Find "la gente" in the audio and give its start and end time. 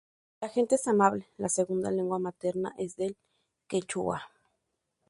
0.41-0.73